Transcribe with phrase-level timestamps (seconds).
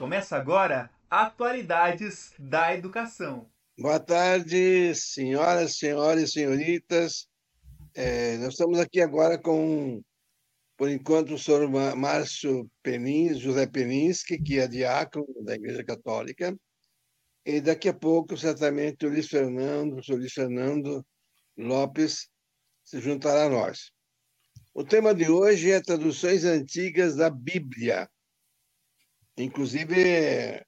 [0.00, 3.46] Começa agora Atualidades da Educação.
[3.78, 7.28] Boa tarde, senhoras, senhores, senhoritas.
[7.94, 10.00] É, nós estamos aqui agora com,
[10.74, 16.56] por enquanto, o senhor Márcio Penins, José Peninsky, que é diácono da Igreja Católica,
[17.44, 21.04] e daqui a pouco, certamente, o Luiz Fernando, o senhor Luiz Fernando
[21.58, 22.26] Lopes
[22.82, 23.92] se juntará a nós.
[24.72, 28.08] O tema de hoje é traduções antigas da Bíblia.
[29.36, 30.64] Inclusive,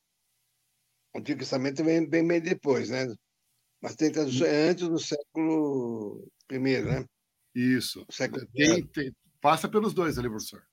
[1.14, 3.06] o Antigo Testamento vem bem, bem depois, né?
[3.82, 7.04] Mas tem traduções antes do século I, né?
[7.54, 8.06] Isso.
[8.10, 10.64] Século tem, tem, passa pelos dois ali, professor.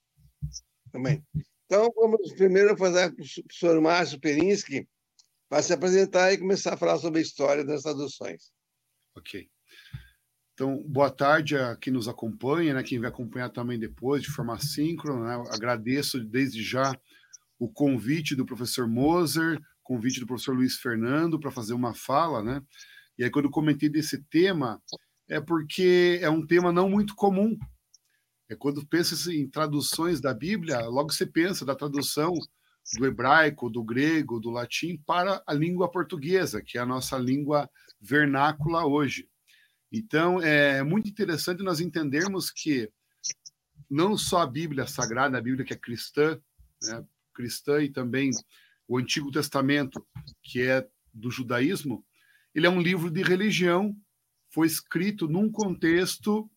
[0.92, 1.26] Também.
[1.66, 4.88] Então, vamos primeiro fazer com o professor Márcio Perinsky
[5.50, 8.52] para se apresentar e começar a falar sobre a história das traduções.
[9.16, 9.50] Ok.
[10.54, 14.60] Então, boa tarde a quem nos acompanha, né, quem vai acompanhar também depois, de forma
[14.60, 15.38] síncrona.
[15.38, 15.50] Né?
[15.52, 16.94] Agradeço desde já
[17.60, 22.64] o convite do professor Moser, convite do professor Luiz Fernando para fazer uma fala, né?
[23.18, 24.82] E aí, quando eu comentei desse tema,
[25.28, 27.58] é porque é um tema não muito comum.
[28.48, 32.34] É quando pensa em traduções da Bíblia, logo você pensa da tradução
[32.98, 37.70] do hebraico, do grego, do latim para a língua portuguesa, que é a nossa língua
[38.00, 39.30] vernácula hoje.
[39.92, 42.90] Então, é muito interessante nós entendermos que
[43.90, 46.40] não só a Bíblia Sagrada, a Bíblia que é cristã,
[46.84, 47.04] né,
[47.40, 48.32] cristã e também
[48.86, 50.06] o Antigo Testamento,
[50.44, 52.06] que é do judaísmo,
[52.54, 53.96] ele é um livro de religião,
[54.50, 56.50] foi escrito num contexto,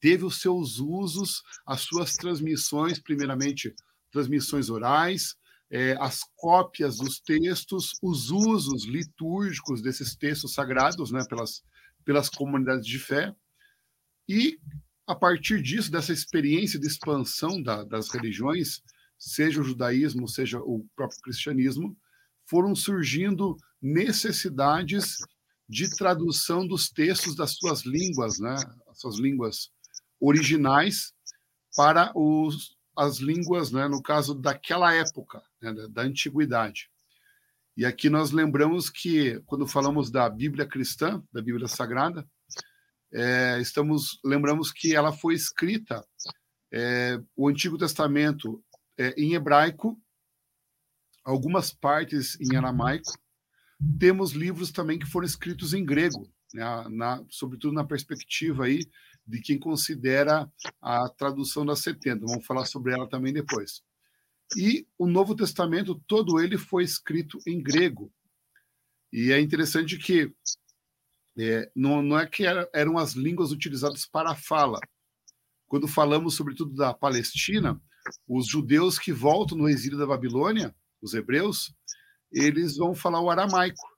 [0.00, 3.72] teve os seus usos, as suas transmissões, primeiramente
[4.10, 5.36] transmissões orais,
[5.70, 11.62] é, as cópias dos textos, os usos litúrgicos desses textos sagrados, né, pelas
[12.02, 13.32] pelas comunidades de fé,
[14.26, 14.58] e
[15.06, 18.80] a partir disso, dessa experiência de expansão da, das religiões,
[19.20, 21.94] seja o judaísmo, seja o próprio cristianismo,
[22.46, 25.18] foram surgindo necessidades
[25.68, 28.56] de tradução dos textos das suas línguas, né,
[28.88, 29.70] as suas línguas
[30.18, 31.12] originais,
[31.76, 36.90] para os, as línguas, né, no caso daquela época, né, da, da antiguidade.
[37.76, 42.28] E aqui nós lembramos que, quando falamos da Bíblia cristã, da Bíblia Sagrada,
[43.12, 46.04] é, estamos lembramos que ela foi escrita,
[46.72, 48.62] é, o Antigo Testamento
[49.00, 49.98] é, em hebraico,
[51.24, 53.10] algumas partes em aramaico,
[53.98, 58.86] temos livros também que foram escritos em grego, né, na, sobretudo na perspectiva aí
[59.26, 60.52] de quem considera
[60.82, 62.26] a tradução das 70.
[62.26, 63.82] Vamos falar sobre ela também depois.
[64.54, 68.12] E o Novo Testamento, todo ele foi escrito em grego.
[69.10, 70.30] E é interessante que
[71.38, 74.78] é, não, não, é que era, eram as línguas utilizadas para a fala.
[75.66, 77.80] Quando falamos, sobretudo, da Palestina,
[78.28, 81.74] os judeus que voltam no exílio da Babilônia, os hebreus,
[82.32, 83.88] eles vão falar o aramaico.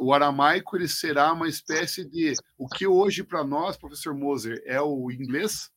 [0.00, 4.80] O aramaico ele será uma espécie de o que hoje para nós, professor Moser, é
[4.80, 5.70] o inglês,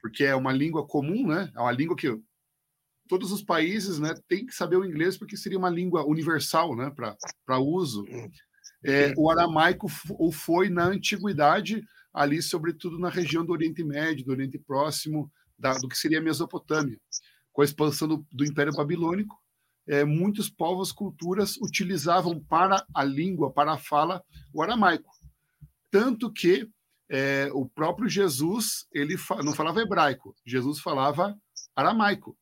[0.00, 1.52] porque é uma língua comum, né?
[1.54, 2.18] É uma língua que
[3.08, 6.92] todos os países né, têm que saber o inglês porque seria uma língua universal né,
[7.44, 8.06] para uso.
[8.84, 14.32] É, o aramaico o foi na antiguidade, ali, sobretudo na região do Oriente Médio, do
[14.32, 16.98] Oriente Próximo, da, do que seria a Mesopotâmia.
[17.52, 19.36] Com a expansão do, do Império Babilônico,
[19.86, 25.10] é, muitos povos, culturas utilizavam para a língua, para a fala, o aramaico.
[25.90, 26.68] Tanto que
[27.08, 31.34] é, o próprio Jesus ele fa não falava hebraico, Jesus falava
[31.74, 32.36] aramaico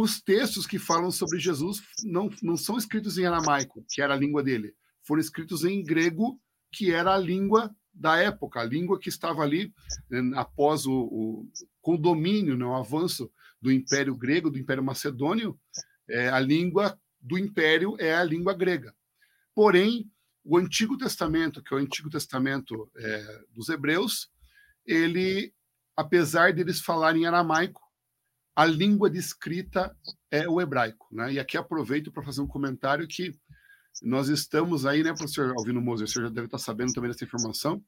[0.00, 4.16] os textos que falam sobre Jesus não, não são escritos em aramaico, que era a
[4.16, 4.72] língua dele,
[5.02, 9.74] foram escritos em grego, que era a língua da época, a língua que estava ali
[10.08, 11.48] né, após o, o,
[11.80, 15.58] com o domínio, né, o avanço do Império Grego, do Império Macedônio,
[16.08, 18.94] é, a língua do Império é a língua grega.
[19.54, 20.10] Porém,
[20.44, 24.30] o Antigo Testamento, que é o Antigo Testamento é, dos Hebreus,
[24.86, 25.52] ele,
[25.96, 27.82] apesar deles falarem aramaico,
[28.54, 29.94] a língua de escrita
[30.30, 31.06] é o hebraico.
[31.12, 31.34] Né?
[31.34, 33.34] E aqui aproveito para fazer um comentário que
[34.02, 37.24] nós estamos aí, né, professor Alvino Moser, o senhor já deve estar sabendo também dessa
[37.24, 37.82] informação.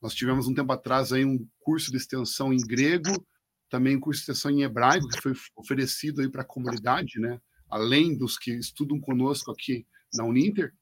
[0.00, 3.26] Nós tivemos um tempo atrás aí um curso de extensão em grego,
[3.68, 7.40] também um curso de extensão em hebraico, que foi oferecido aí para a comunidade, né,
[7.68, 10.72] além dos que estudam conosco aqui na Uninter.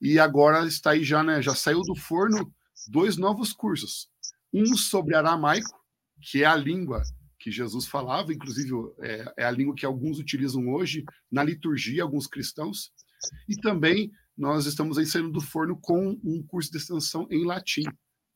[0.00, 2.52] E agora está aí já, né, já saiu do forno
[2.88, 4.08] dois novos cursos.
[4.52, 5.78] Um sobre aramaico,
[6.20, 7.02] que é a língua
[7.38, 12.26] que Jesus falava, inclusive é, é, a língua que alguns utilizam hoje na liturgia, alguns
[12.26, 12.92] cristãos,
[13.48, 17.84] e também nós estamos aí saindo do forno com um curso de extensão em latim.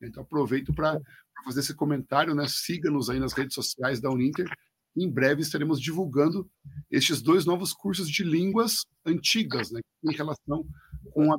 [0.01, 0.99] Então aproveito para
[1.45, 2.45] fazer esse comentário, né?
[2.47, 4.49] Siga-nos aí nas redes sociais da Uninter,
[4.95, 6.49] em breve estaremos divulgando
[6.89, 10.65] estes dois novos cursos de línguas antigas, né, em relação
[11.11, 11.37] com a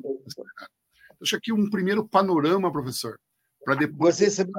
[1.21, 3.19] Deixa aqui um primeiro panorama, professor,
[3.65, 4.51] para depois Você sabe...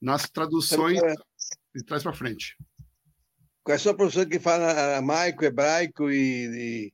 [0.00, 1.00] nas traduções
[1.74, 2.56] de trás para frente.
[3.64, 6.92] Quais são professores que falam aramaico, hebraico e,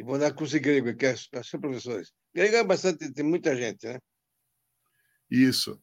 [0.00, 0.94] e, vão dar curso de grego?
[0.94, 1.14] Que
[1.44, 2.12] são professores.
[2.34, 3.98] Grego é bastante, tem muita gente, né?
[5.30, 5.80] Isso.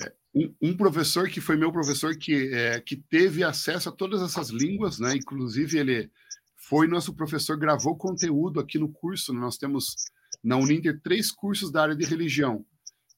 [0.00, 4.20] É, um, um, professor que foi meu professor que, é, que teve acesso a todas
[4.22, 5.14] essas línguas, né?
[5.14, 6.10] Inclusive ele
[6.56, 9.32] foi nosso professor, gravou conteúdo aqui no curso.
[9.32, 9.94] Nós temos
[10.42, 12.64] na Uninter três cursos da área de religião,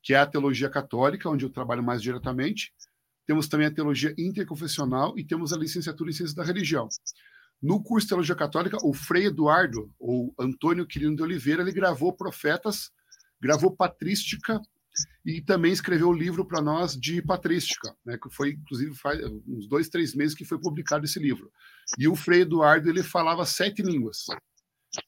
[0.02, 2.73] que é a teologia católica, onde eu trabalho mais diretamente.
[3.26, 6.88] Temos também a teologia interconfessional e temos a licenciatura em ciências da religião.
[7.64, 12.12] No curso de teologia católica, o Frei Eduardo, ou Antônio Quirino de Oliveira, ele gravou
[12.12, 12.90] profetas,
[13.40, 14.61] gravou patrística
[15.25, 19.19] e também escreveu o um livro para nós de patrística, né, que foi, inclusive, faz
[19.49, 21.50] uns dois, três meses que foi publicado esse livro.
[21.99, 24.26] E o Frei Eduardo, ele falava sete línguas.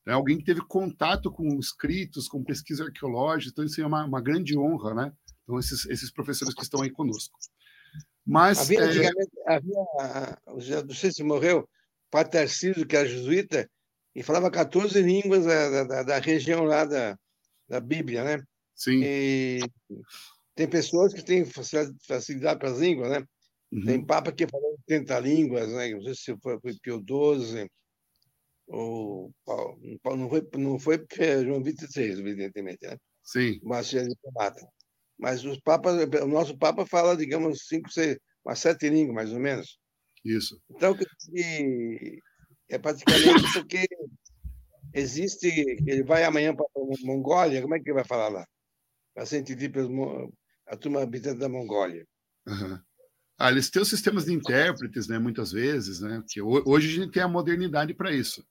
[0.07, 4.21] É alguém que teve contato com escritos, com pesquisa arqueológica, então isso é uma, uma
[4.23, 5.13] grande honra, né?
[5.43, 7.39] Então, esses, esses professores que estão aí conosco.
[8.27, 8.61] Mas.
[8.61, 9.55] Havia, é...
[9.55, 11.69] havia não sei se morreu,
[12.11, 13.69] Patarcísio, que era jesuíta,
[14.15, 17.19] e falava 14 línguas da, da, da região lá da,
[17.69, 18.43] da Bíblia, né?
[18.75, 19.01] Sim.
[19.03, 19.61] E
[20.55, 23.25] tem pessoas que têm facilidade para as línguas, né?
[23.73, 23.85] Uhum.
[23.85, 25.91] Tem papa que falou 30 línguas, né?
[25.91, 27.69] Não sei se foi, foi Pio XII,
[28.69, 29.33] ou
[30.05, 31.07] não foi, não foi
[31.45, 32.97] João 23, evidentemente, né?
[33.23, 33.61] Sim.
[33.63, 34.67] Mas é diplomata.
[35.19, 39.41] Mas os papas, o nosso papa fala, digamos, cinco, seis, umas sete línguas, mais ou
[39.41, 39.79] menos.
[40.27, 40.61] Isso.
[40.71, 40.97] Então,
[42.69, 43.87] é praticamente porque
[44.93, 45.49] existe.
[45.87, 48.47] Ele vai amanhã para a Mongólia, como é que ele vai falar lá?
[49.15, 50.31] Para entendido pelos,
[50.67, 52.07] a turma habitante da Mongólia.
[52.47, 52.79] Uhum.
[53.39, 57.13] Ah, eles têm os sistemas de intérpretes, né, muitas vezes, né, que hoje a gente
[57.13, 58.43] tem a modernidade para isso.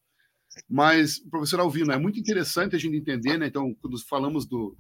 [0.70, 4.78] Mas, professor Alvino, é muito interessante a gente entender, né, então, quando falamos do,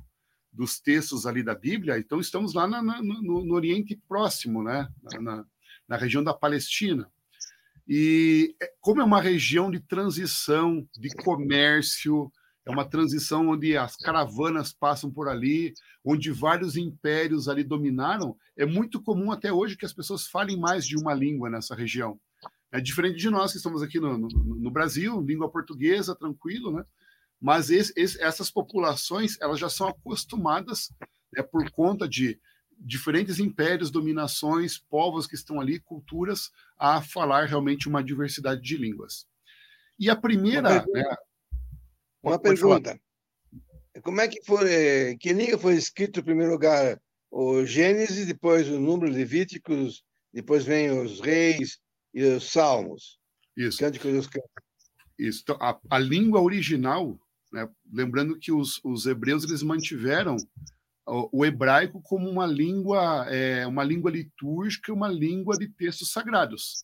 [0.53, 4.87] dos textos ali da Bíblia, então estamos lá na, na, no, no, Oriente Próximo, né,
[5.19, 5.43] na,
[5.87, 7.09] na região da Palestina.
[7.87, 12.31] E é, como é uma região de transição, de comércio,
[12.65, 15.73] é uma transição onde as caravanas passam por ali,
[16.03, 20.85] onde vários impérios ali dominaram, é muito comum até hoje que as pessoas falem mais
[20.85, 22.19] de uma língua nessa região.
[22.71, 26.83] É diferente de nós que estamos aqui no, no, no Brasil, língua portuguesa, tranquilo, né?
[27.39, 30.89] Mas esse, esse, essas populações elas já são acostumadas,
[31.31, 32.39] né, por conta de
[32.79, 39.27] diferentes impérios, dominações, povos que estão ali, culturas, a falar realmente uma diversidade de línguas.
[39.99, 40.69] E a primeira.
[40.69, 41.03] Uma pergunta.
[41.03, 42.99] Né, uma pergunta.
[44.01, 45.17] Como é que foi.
[45.19, 46.99] Que língua foi escrito em primeiro lugar?
[47.31, 51.79] O Gênesis, depois o número Levíticos, depois vem os reis
[52.13, 53.19] e os salmos.
[53.55, 53.79] Isso.
[53.79, 54.63] Cânticos dos Cânticos.
[55.17, 55.41] Isso.
[55.43, 57.17] Então, a, a língua original,
[57.51, 60.35] né, lembrando que os, os hebreus eles mantiveram
[61.07, 66.83] o, hebraico como uma língua, é, uma língua litúrgica, uma língua de textos sagrados.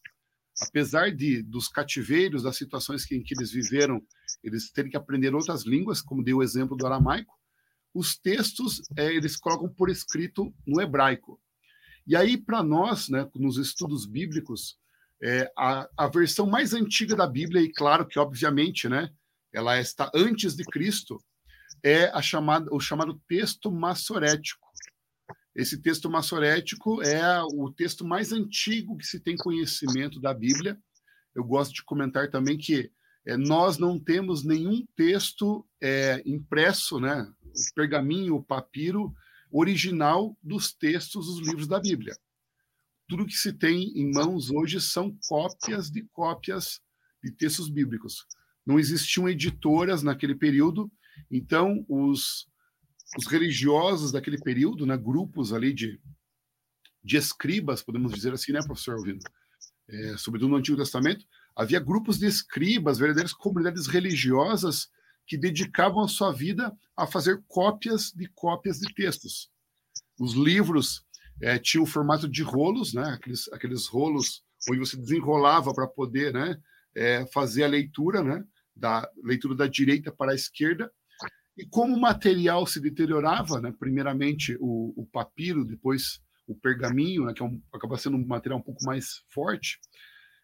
[0.62, 4.02] Apesar de dos cativeiros, das situações que, em que eles viveram,
[4.44, 7.34] eles terem que aprender outras línguas, como deu o exemplo do aramaico,
[7.94, 11.42] os textos é, eles colocam por escrito no hebraico.
[12.06, 14.78] E aí, para nós, né, nos estudos bíblicos,
[15.22, 19.12] é, a, a versão mais antiga da Bíblia, e claro que, obviamente, né,
[19.54, 21.22] ela está antes de Cristo,
[21.84, 24.68] é chamada, o chamado texto massorético.
[25.56, 30.80] Esse texto massorético é o texto mais antigo que se tem conhecimento da Bíblia.
[31.36, 32.92] Eu gosto de comentar também que
[33.26, 39.14] é, nós não temos nenhum texto é, impresso, né, o pergaminho, o papiro
[39.52, 42.16] original dos textos dos livros da Bíblia.
[43.08, 46.80] Tudo que se tem em mãos hoje são cópias de cópias
[47.22, 48.26] de textos bíblicos.
[48.66, 50.90] Não existiam editoras naquele período
[51.30, 52.48] então, os,
[53.18, 56.00] os religiosos daquele período, né, grupos ali de,
[57.04, 59.20] de escribas, podemos dizer assim, né, professor Alvino?
[59.90, 61.26] É, sobretudo no Antigo Testamento,
[61.56, 64.90] havia grupos de escribas, verdadeiras comunidades religiosas
[65.28, 69.50] que dedicavam a sua vida a fazer cópias de cópias de textos.
[70.20, 71.06] Os livros
[71.42, 76.34] é, tinham o formato de rolos, né, aqueles, aqueles rolos onde você desenrolava para poder
[76.34, 76.58] né,
[76.96, 78.44] é, fazer a leitura, né,
[78.76, 80.92] da leitura da direita para a esquerda,
[81.58, 87.34] e como o material se deteriorava, né, primeiramente o, o papiro, depois o pergaminho, né,
[87.34, 89.80] que é um, acaba sendo um material um pouco mais forte,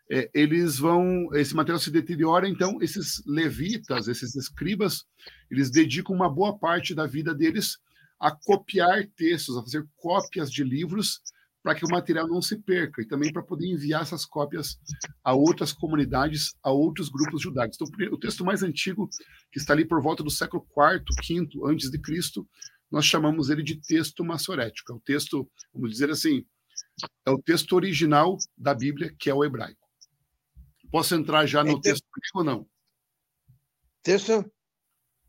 [0.09, 5.05] é, eles vão, esse material se deteriora, então esses levitas, esses escribas,
[5.51, 7.77] eles dedicam uma boa parte da vida deles
[8.19, 11.21] a copiar textos, a fazer cópias de livros
[11.67, 14.79] para que o material não se perca e também para poder enviar essas cópias
[15.21, 17.77] a outras comunidades, a outros grupos judaicos.
[17.81, 19.09] Então, o texto mais antigo,
[19.51, 22.47] que está ali por volta do século IV, V antes de Cristo,
[22.89, 24.93] nós chamamos ele de texto massorético.
[24.93, 26.45] É o texto, vamos dizer assim,
[27.25, 29.85] é o texto original da Bíblia, que é o hebraico.
[30.89, 32.65] Posso entrar já no é texto ou não?
[34.01, 34.49] Texto?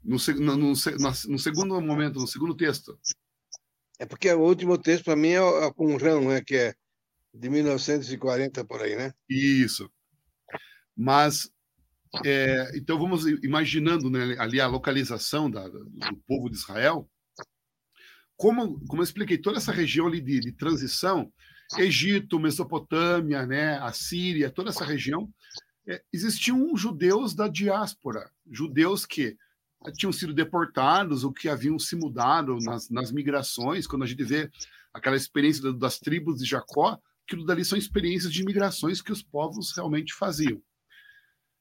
[0.04, 2.96] No, no, no, no, segundo momento, no segundo texto.
[3.98, 6.40] É porque o último texto, para mim, é o Qumran, né?
[6.40, 6.74] que é
[7.34, 9.12] de 1940 por aí, né?
[9.28, 9.90] Isso.
[10.96, 11.50] Mas,
[12.24, 17.08] é, então vamos imaginando né, ali a localização da, do povo de Israel.
[18.36, 21.32] Como, como eu expliquei, toda essa região ali de, de transição,
[21.76, 25.28] Egito, Mesopotâmia, né, a Síria, toda essa região,
[25.86, 29.36] é, existiam judeus da diáspora, judeus que
[29.96, 34.50] tinham sido deportados ou que haviam se mudado nas, nas migrações, quando a gente vê
[34.92, 39.72] aquela experiência das tribos de Jacó, aquilo dali são experiências de migrações que os povos
[39.76, 40.60] realmente faziam.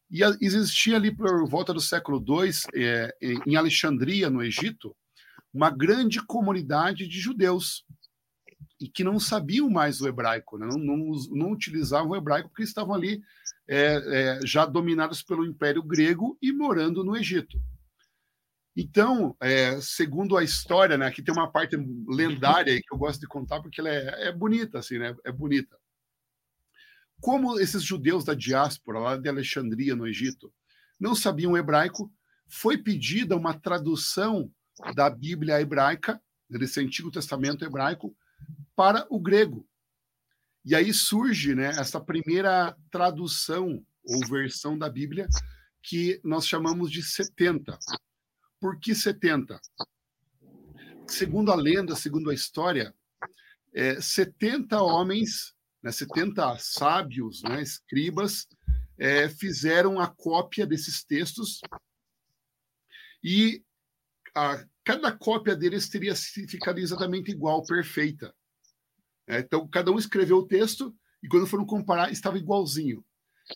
[0.09, 4.95] E existia ali por volta do século II, é, em Alexandria, no Egito,
[5.53, 7.83] uma grande comunidade de judeus
[8.79, 10.67] e que não sabiam mais o hebraico, né?
[10.67, 13.21] não, não, não, utilizavam o hebraico porque estavam ali
[13.67, 17.59] é, é, já dominados pelo Império Grego e morando no Egito.
[18.79, 21.75] Então, é, segundo a história, né, aqui tem uma parte
[22.07, 25.15] lendária que eu gosto de contar porque ela é, é bonita, assim, né?
[25.25, 25.75] É bonita.
[27.19, 30.53] Como esses judeus da diáspora lá de Alexandria, no Egito,
[30.99, 32.13] não sabiam hebraico,
[32.47, 34.51] foi pedida uma tradução
[34.93, 38.15] da Bíblia hebraica, desse Antigo Testamento hebraico,
[38.75, 39.67] para o grego.
[40.63, 45.27] E aí surge né, essa primeira tradução ou versão da Bíblia
[45.81, 47.75] que nós chamamos de 70.
[48.59, 49.59] Por que 70?
[51.07, 52.93] Segundo a lenda, segundo a história,
[53.73, 58.47] é, 70 homens, né, 70 sábios, né, escribas,
[58.97, 61.61] é, fizeram a cópia desses textos
[63.23, 63.63] e
[64.35, 68.33] a, cada cópia deles teria ficado exatamente igual, perfeita.
[69.27, 73.03] É, então, cada um escreveu o texto e quando foram comparar, estava igualzinho.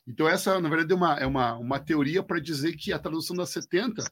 [0.07, 3.35] Então, essa, na verdade, é uma, é uma, uma teoria para dizer que a tradução
[3.35, 4.03] da 70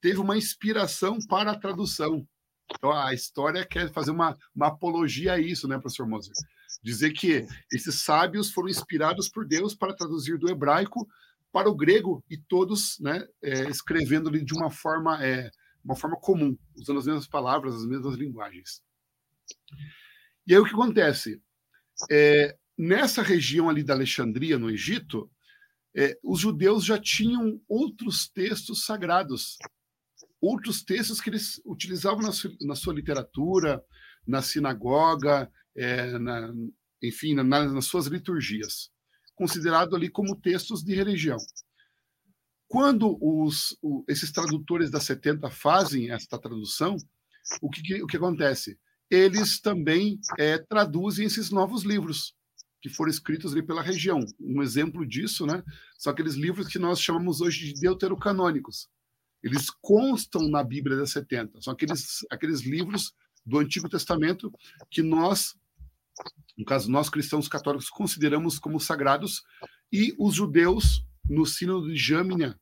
[0.00, 2.26] teve uma inspiração para a tradução.
[2.74, 6.34] Então, a história quer fazer uma, uma apologia a isso, né, professor Moser?
[6.82, 11.08] Dizer que esses sábios foram inspirados por Deus para traduzir do hebraico
[11.50, 15.50] para o grego e todos né, é, escrevendo de uma forma, é,
[15.82, 18.82] uma forma comum, usando as mesmas palavras, as mesmas linguagens.
[20.46, 21.40] E aí o que acontece?
[22.10, 25.28] É, nessa região ali da Alexandria, no Egito,
[25.96, 29.58] é, os judeus já tinham outros textos sagrados,
[30.40, 33.82] outros textos que eles utilizavam na, su, na sua literatura,
[34.24, 36.54] na sinagoga, é, na,
[37.02, 38.90] enfim, na, nas suas liturgias,
[39.34, 41.38] considerado ali como textos de religião.
[42.68, 46.96] Quando os, o, esses tradutores da 70 fazem esta tradução,
[47.60, 48.78] o que, o que acontece?
[49.10, 52.37] Eles também é, traduzem esses novos livros
[52.80, 54.20] que foram escritos ali pela região.
[54.40, 55.62] Um exemplo disso, né,
[55.96, 58.88] são aqueles livros que nós chamamos hoje de deuterocanônicos.
[59.42, 61.60] Eles constam na Bíblia das 70.
[61.60, 64.52] São aqueles, aqueles livros do Antigo Testamento
[64.90, 65.56] que nós,
[66.56, 69.42] no caso nós cristãos católicos, consideramos como sagrados
[69.92, 72.58] e os judeus no Sínodo de Jâmina,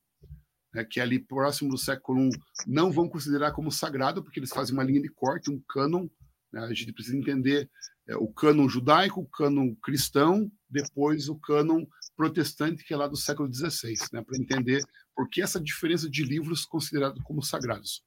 [0.72, 2.30] né, que é ali próximo do século I,
[2.66, 6.08] não vão considerar como sagrado porque eles fazem uma linha de corte, um cânon.
[6.56, 7.70] Né, a gente precisa entender
[8.08, 11.84] é, o cânon judaico, o cânon cristão, depois o cânon
[12.16, 14.82] protestante, que é lá do século XVI, né, para entender
[15.14, 18.02] por que essa diferença de livros considerados como sagrados.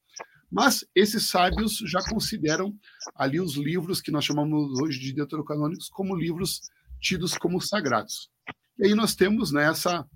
[0.51, 2.75] Mas esses sábios já consideram
[3.15, 6.61] ali os livros que nós chamamos hoje de deuterocanônicos como livros
[6.99, 8.31] tidos como sagrados.
[8.79, 10.09] E aí nós temos né, essa,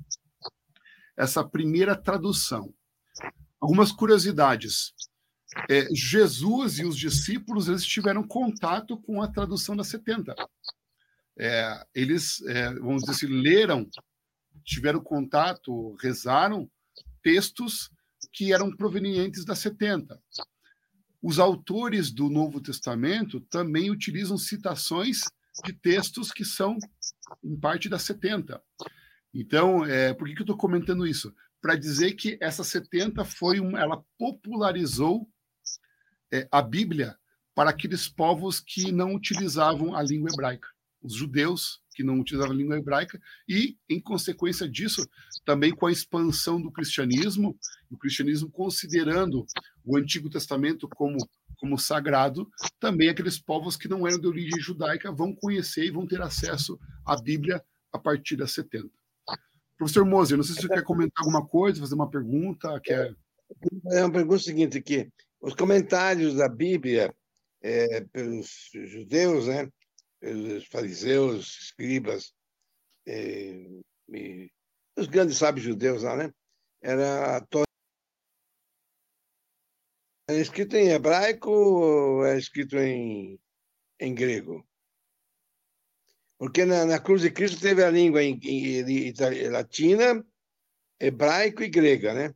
[1.16, 2.74] essa primeira tradução.
[3.62, 4.92] Algumas curiosidades
[5.70, 10.36] é, Jesus e os discípulos eles tiveram contato com a tradução da 70.
[11.38, 13.90] É, eles, é, vamos dizer assim, leram,
[14.64, 16.70] tiveram contato, rezaram
[17.22, 17.90] textos
[18.32, 20.20] que eram provenientes da 70.
[21.22, 25.22] Os autores do Novo Testamento também utilizam citações
[25.64, 26.78] de textos que são,
[27.44, 28.62] em parte, da 70.
[29.34, 31.34] Então, é, por que, que eu estou comentando isso?
[31.62, 35.30] Para dizer que essa 70 foi uma, ela popularizou
[36.34, 37.16] é, a Bíblia
[37.54, 40.68] para aqueles povos que não utilizavam a língua hebraica,
[41.02, 45.08] os judeus que não utilizavam a língua hebraica, e, em consequência disso,
[45.46, 47.56] também com a expansão do cristianismo,
[47.92, 49.46] o cristianismo considerando
[49.86, 51.18] o Antigo Testamento como,
[51.58, 52.50] como sagrado,
[52.80, 56.80] também aqueles povos que não eram de origem judaica vão conhecer e vão ter acesso
[57.06, 58.90] à Bíblia a partir das 70.
[59.78, 62.80] Professor Moser, não sei se você quer comentar alguma coisa, fazer uma pergunta.
[62.84, 63.16] Quer...
[63.92, 65.12] É uma pergunta seguinte aqui.
[65.44, 67.14] Os comentários da Bíblia
[67.62, 69.70] é, pelos judeus, né,
[70.18, 72.34] pelos fariseus, escribas,
[73.06, 73.52] é,
[74.08, 74.50] e
[74.98, 76.34] os grandes sábios judeus lá, né,
[76.82, 77.46] era
[80.30, 83.38] é escrito em hebraico ou é escrito em,
[84.00, 84.66] em grego?
[86.38, 90.26] Porque na, na cruz de Cristo teve a língua em, em, em, latina,
[91.02, 92.34] hebraico e grega, né?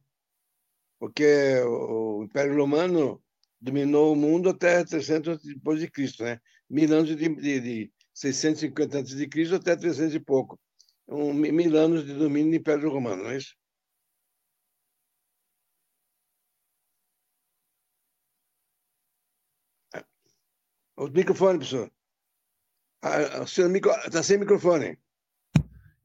[1.00, 3.24] Porque o, Império Romano
[3.62, 6.40] dominou o mundo até 300 depois de Cristo, né?
[6.70, 10.60] Mil anos de, de, de 650 antes de Cristo até 300 e pouco.
[11.08, 13.56] Um, mil anos de domínio do Império Romano, não é isso?
[20.98, 21.92] O microfone, professor.
[23.02, 23.72] Ah, o senhor
[24.06, 24.98] está sem microfone.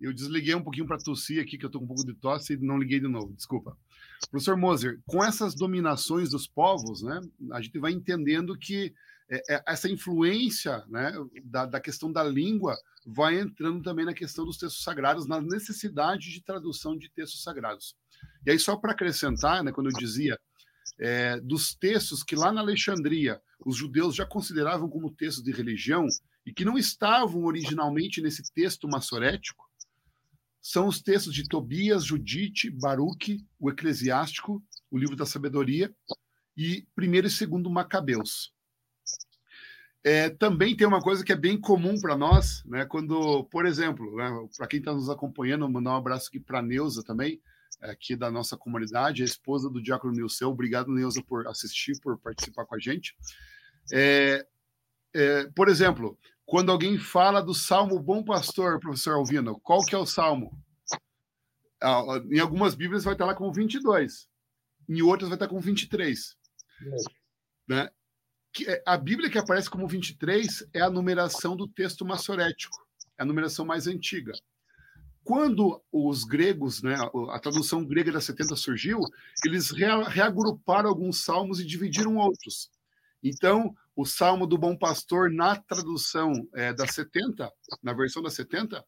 [0.02, 2.54] Eu desliguei um pouquinho para tossir aqui, que eu estou com um pouco de tosse
[2.54, 3.76] e não liguei de novo, desculpa.
[4.30, 7.20] Professor Moser, com essas dominações dos povos, né,
[7.52, 8.92] a gente vai entendendo que
[9.30, 11.12] é, é, essa influência né,
[11.44, 16.30] da, da, questão da língua vai entrando também na questão dos textos sagrados, na necessidade
[16.30, 17.96] de tradução de textos sagrados.
[18.44, 20.38] E aí, só para acrescentar, né, quando eu dizia
[20.98, 26.06] é, dos textos que lá na Alexandria os judeus já consideravam como textos de religião
[26.44, 29.64] e que não estavam originalmente nesse texto massorético,
[30.62, 35.92] são os textos de Tobias, Judite, Baruque, o Eclesiástico, o Livro da Sabedoria
[36.56, 38.54] e primeiro e segundo Macabeus.
[40.04, 42.84] É, também tem uma coisa que é bem comum para nós, né?
[42.84, 47.02] Quando, por exemplo, né, para quem está nos acompanhando, mandar um abraço aqui para Neuza
[47.04, 47.40] também,
[47.80, 50.48] aqui da nossa comunidade, a esposa do Diácono Nilceu.
[50.48, 53.16] Obrigado, Neuza, por assistir, por participar com a gente.
[53.92, 54.46] É,
[55.14, 56.18] é, por exemplo,
[56.52, 60.62] quando alguém fala do Salmo Bom Pastor, professor Alvino, qual que é o Salmo?
[61.82, 64.28] Ah, em algumas Bíblias vai estar lá com 22,
[64.86, 66.36] em outras vai estar com 23.
[66.82, 66.96] É.
[67.66, 67.90] Né?
[68.66, 72.76] É, a Bíblia que aparece como 23 é a numeração do texto massorético,
[73.18, 74.32] é a numeração mais antiga.
[75.24, 76.96] Quando os gregos, né,
[77.30, 79.00] a tradução grega da 70 surgiu,
[79.42, 82.70] eles reagruparam alguns salmos e dividiram outros.
[83.22, 87.50] Então, o Salmo do Bom Pastor, na tradução é, da 70,
[87.82, 88.84] na versão da 70,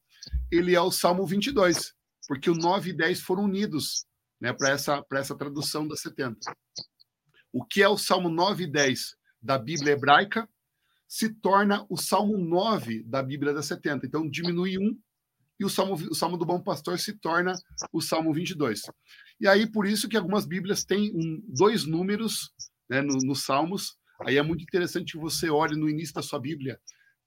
[0.51, 1.94] ele é o Salmo 22,
[2.27, 4.07] porque o 9 e 10 foram unidos
[4.40, 6.38] né, para essa, essa tradução da 70.
[7.53, 10.49] O que é o Salmo 9 e 10 da Bíblia hebraica
[11.07, 14.07] se torna o Salmo 9 da Bíblia da 70.
[14.07, 14.99] Então, diminui um
[15.59, 17.55] e o Salmo, o Salmo do Bom Pastor se torna
[17.92, 18.83] o Salmo 22.
[19.40, 22.53] E aí, por isso que algumas Bíblias têm um, dois números
[22.88, 23.97] né, nos no Salmos.
[24.20, 26.81] Aí é muito interessante que você olhe no início da sua Bíblia,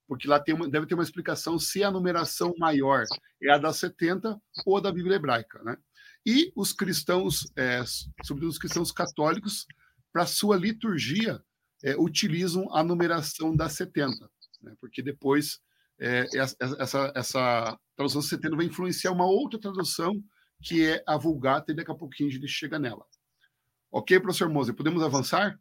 [0.08, 3.04] porque lá tem uma, deve ter uma explicação se a numeração maior
[3.42, 5.62] é a da 70 ou a da Bíblia hebraica.
[5.64, 5.78] Né?
[6.26, 7.84] E os cristãos, é,
[8.24, 9.66] sobretudo os cristãos católicos,
[10.12, 11.42] para sua liturgia,
[11.84, 14.30] é, utilizam a numeração da 70,
[14.62, 14.76] né?
[14.80, 15.60] porque depois
[16.00, 16.26] é,
[16.80, 20.14] essa, essa tradução 70 vai influenciar uma outra tradução,
[20.62, 23.06] que é a Vulgata, e daqui a pouquinho a gente chega nela.
[23.92, 25.60] Ok, professor Moser, podemos avançar?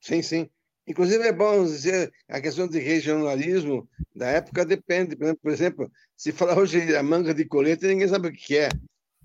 [0.00, 0.50] Sim, sim.
[0.86, 5.16] Inclusive, é bom dizer a questão de regionalismo da época depende.
[5.16, 8.68] Por exemplo, se falar hoje a manga de colete, ninguém sabe o que é.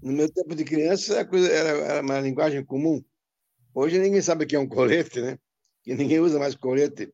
[0.02, 3.02] No meu tempo de criança, a coisa era, era uma linguagem comum.
[3.74, 5.40] Hoje ninguém sabe o que é um colete, né?
[5.86, 7.14] E ninguém usa mais colete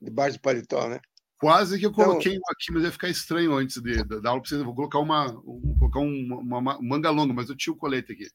[0.00, 1.00] debaixo de paletó, né?
[1.38, 4.42] Quase que eu então coloquei então, aqui, mas ia ficar estranho antes de, da aula.
[4.64, 8.28] Vou colocar uma, um, colocar uma, uma, manga longa, mas eu tinha o colete aqui.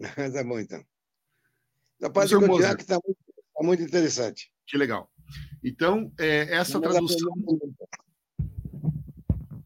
[0.32, 0.84] tá bom, então.
[2.00, 3.18] Já pode continuar, que está muito,
[3.60, 4.50] tá muito interessante.
[4.66, 5.10] Que legal.
[5.62, 7.32] Então, é, essa tradução.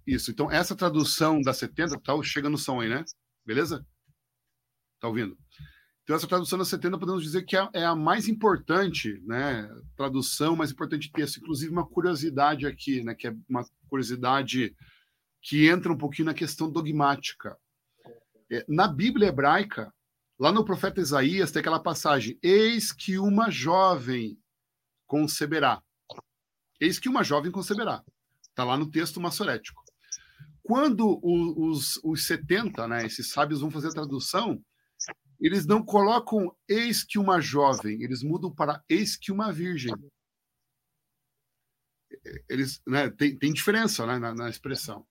[0.07, 3.05] Isso, então, essa tradução da 70 tal, chega no som aí, né?
[3.47, 3.87] Beleza?
[5.01, 5.39] Tá ouvindo?
[6.03, 9.71] Então, essa tradução da 70 podemos dizer que é, é a mais importante, né?
[9.97, 11.39] Tradução mais importante texto.
[11.39, 13.15] Inclusive, uma curiosidade aqui, né?
[13.15, 14.77] Que é uma curiosidade
[15.41, 17.57] que entra um pouquinho na questão dogmática.
[18.51, 19.93] É, na Bíblia hebraica,
[20.39, 24.39] lá no profeta Isaías, tem aquela passagem: Eis que uma jovem
[25.07, 25.83] conceberá.
[26.81, 28.03] Eis que uma jovem conceberá.
[28.43, 29.83] Está lá no texto massorético.
[30.63, 34.63] Quando os, os, os 70, né, esses sábios vão fazer a tradução,
[35.41, 39.93] eles não colocam eis que uma jovem, eles mudam para eis que uma virgem.
[42.49, 45.07] Eles, né, tem, tem diferença né, na, na expressão.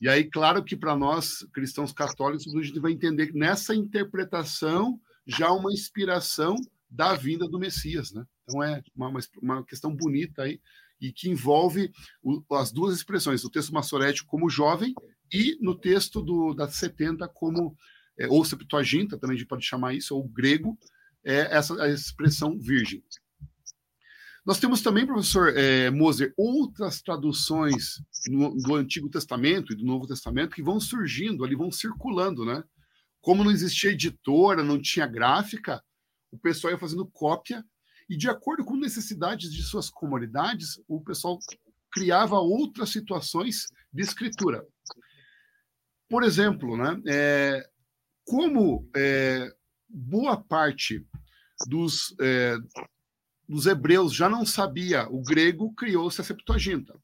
[0.00, 5.50] E aí, claro que para nós, cristãos católicos, a gente vai entender nessa interpretação já
[5.52, 6.56] uma inspiração
[6.90, 8.24] da vinda do Messias, né?
[8.42, 10.60] Então é uma, uma questão bonita aí
[11.00, 14.94] e que envolve o, as duas expressões, o texto maçorético como jovem
[15.32, 17.76] e no texto do, da 70 como,
[18.18, 20.78] é, ou Septuaginta, também a gente pode chamar isso, ou grego,
[21.24, 23.02] é essa a expressão virgem.
[24.48, 30.06] Nós temos também, professor é, Moser, outras traduções no, do Antigo Testamento e do Novo
[30.06, 32.64] Testamento que vão surgindo ali, vão circulando, né?
[33.20, 35.84] Como não existia editora, não tinha gráfica,
[36.32, 37.62] o pessoal ia fazendo cópia
[38.08, 41.38] e, de acordo com necessidades de suas comunidades, o pessoal
[41.92, 44.66] criava outras situações de escritura.
[46.08, 47.68] Por exemplo, né, é,
[48.24, 49.54] como é,
[49.86, 51.06] boa parte
[51.66, 52.56] dos, é,
[53.48, 56.94] dos hebreus já não sabia o grego, criou-se a Septuaginta.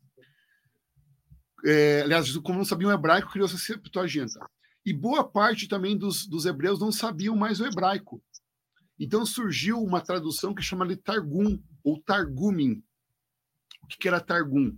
[1.64, 4.38] É, aliás, como não sabiam o hebraico, criou-se a Septuaginta.
[4.84, 8.22] E boa parte também dos, dos hebreus não sabiam mais o hebraico.
[8.98, 12.84] Então surgiu uma tradução que chama de Targum, ou Targumim.
[13.82, 14.76] O que era Targum?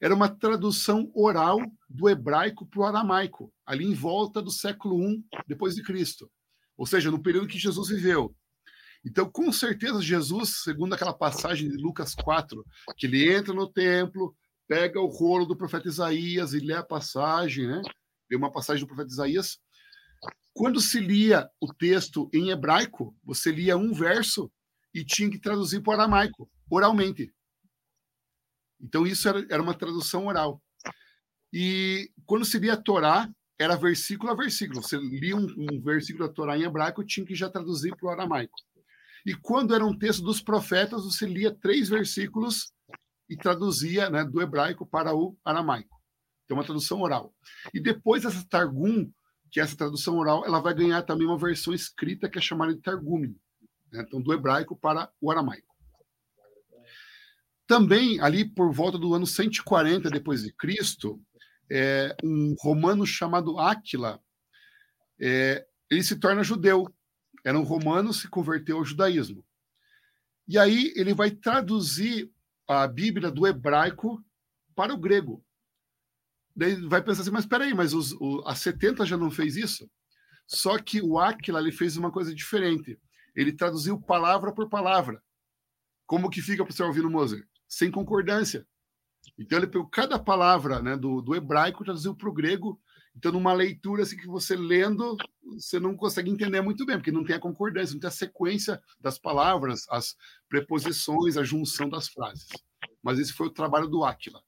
[0.00, 5.24] Era uma tradução oral do hebraico para o aramaico, ali em volta do século I
[5.46, 6.30] depois de Cristo.
[6.76, 8.34] Ou seja, no período que Jesus viveu.
[9.04, 12.64] Então, com certeza, Jesus, segundo aquela passagem de Lucas 4,
[12.96, 14.34] que ele entra no templo,
[14.68, 17.82] pega o rolo do profeta Isaías e lê a passagem, né?
[18.30, 19.58] Lê uma passagem do profeta Isaías,
[20.54, 24.52] quando se lia o texto em hebraico, você lia um verso
[24.94, 27.32] e tinha que traduzir para o aramaico, oralmente.
[28.80, 30.62] Então, isso era, era uma tradução oral.
[31.52, 34.82] E quando se lia a Torá, era versículo a versículo.
[34.82, 38.10] Você lia um, um versículo da Torá em hebraico, tinha que já traduzir para o
[38.10, 38.54] aramaico.
[39.24, 42.72] E quando era um texto dos profetas, você lia três versículos
[43.28, 46.00] e traduzia né, do hebraico para o aramaico.
[46.44, 47.32] Então, uma tradução oral.
[47.72, 49.10] E depois essa Targum
[49.52, 52.80] que essa tradução oral ela vai ganhar também uma versão escrita que é chamada de
[52.80, 53.38] Targumim,
[53.92, 54.02] né?
[54.06, 55.76] então do hebraico para o aramaico.
[57.66, 61.22] Também ali por volta do ano 140 depois de Cristo,
[61.70, 64.18] é, um romano chamado Áquila,
[65.20, 66.92] é, ele se torna judeu.
[67.44, 69.44] Era um romano, se converteu ao judaísmo.
[70.46, 72.30] E aí ele vai traduzir
[72.68, 74.24] a Bíblia do hebraico
[74.74, 75.44] para o grego.
[76.54, 79.90] Daí vai pensar assim, mas peraí, mas os, o, a 70 já não fez isso?
[80.46, 82.98] Só que o Aquila ele fez uma coisa diferente.
[83.34, 85.22] Ele traduziu palavra por palavra.
[86.06, 87.46] Como que fica para você ouvir no Moser?
[87.66, 88.66] Sem concordância.
[89.38, 92.80] Então ele pegou cada palavra né, do, do hebraico traduziu para o grego.
[93.14, 97.24] Então, numa leitura assim, que você lendo, você não consegue entender muito bem, porque não
[97.24, 100.16] tem a concordância, não tem a sequência das palavras, as
[100.48, 102.48] preposições, a junção das frases.
[103.02, 104.42] Mas esse foi o trabalho do Aquila.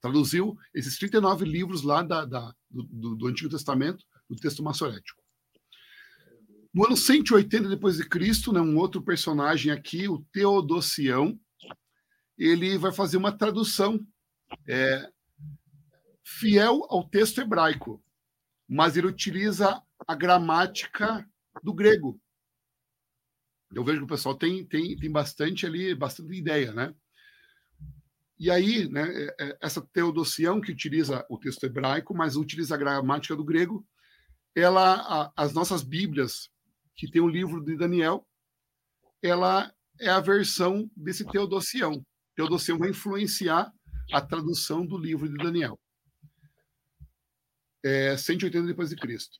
[0.00, 5.22] Traduziu esses 39 livros lá da, da do, do, Antigo Testamento, do texto maçorético.
[6.72, 11.38] No ano 180 depois de Cristo, né, um outro personagem aqui, o Teodosião,
[12.36, 13.98] ele vai fazer uma tradução
[14.68, 15.10] é,
[16.26, 18.02] fiel ao texto hebraico,
[18.68, 21.24] mas ele utiliza a gramática
[21.62, 22.20] do grego.
[23.72, 26.92] Eu vejo que o pessoal tem, tem, tem bastante ali, bastante ideia, né?
[28.38, 32.78] E aí, né, é, é, essa Teodosião, que utiliza o texto hebraico, mas utiliza a
[32.78, 33.86] gramática do grego,
[34.54, 36.50] ela, as nossas Bíblias,
[36.96, 38.26] que tem o livro de Daniel,
[39.22, 42.04] ela é a versão desse Teodosião.
[42.34, 43.72] Teodosião vai influenciar
[44.12, 45.78] a tradução do livro de Daniel.
[47.86, 49.38] É 180 depois de Cristo.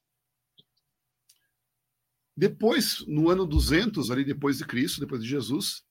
[2.37, 5.83] Depois, no ano 200, ali depois de Cristo, depois de Jesus,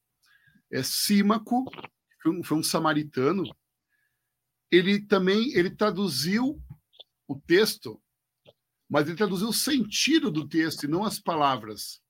[0.72, 1.66] é Símaco
[2.22, 3.44] foi um, foi um samaritano,
[4.72, 6.60] ele também ele traduziu
[7.28, 8.02] o texto,
[8.90, 12.02] mas ele traduziu o sentido do texto e não as palavras.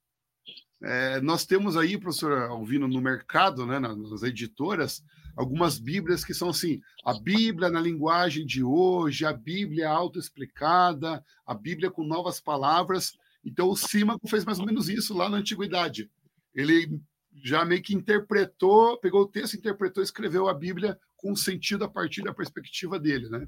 [0.82, 5.04] É, nós temos aí, professor Alvino, no mercado, né, nas editoras,
[5.36, 11.54] algumas Bíblias que são assim: a Bíblia na linguagem de hoje, a Bíblia autoexplicada, a
[11.54, 13.18] Bíblia com novas palavras.
[13.44, 16.10] Então, o Símaco fez mais ou menos isso lá na antiguidade.
[16.54, 17.00] Ele
[17.44, 22.24] já meio que interpretou, pegou o texto, interpretou, escreveu a Bíblia com sentido a partir
[22.24, 23.48] da perspectiva dele, né?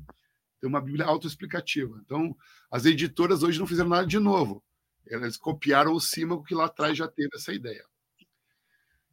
[0.59, 1.99] Tem uma Bíblia autoexplicativa.
[2.03, 2.35] Então,
[2.71, 4.63] as editoras hoje não fizeram nada de novo.
[5.09, 7.85] Elas copiaram o Símaco que lá atrás já teve essa ideia.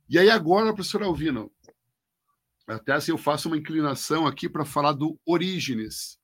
[0.09, 1.51] E aí agora, professor Alvino,
[2.67, 6.19] até assim eu faço uma inclinação aqui para falar do Orígenes.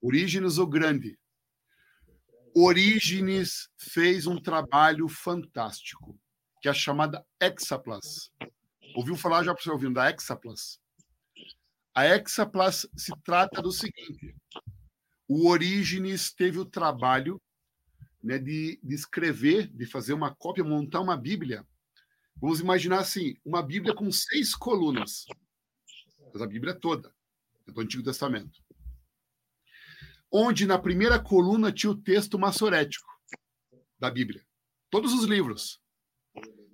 [0.00, 1.18] Orígenes o Grande.
[2.54, 6.18] Orígenes fez um trabalho fantástico
[6.60, 8.30] que é a chamada Hexaplas.
[8.94, 10.80] Ouviu falar já, professor, ouvindo da Hexaplas?
[11.94, 14.34] A Hexaplas se trata do seguinte:
[15.28, 17.40] o Orígenes teve o trabalho
[18.28, 21.66] né, de, de escrever, de fazer uma cópia, montar uma Bíblia
[22.40, 25.26] Vamos imaginar assim, uma Bíblia com seis colunas.
[26.40, 27.12] A Bíblia toda,
[27.66, 28.62] do Antigo Testamento.
[30.30, 33.08] Onde na primeira coluna tinha o texto maçorético
[33.98, 34.46] da Bíblia.
[34.88, 35.80] Todos os livros.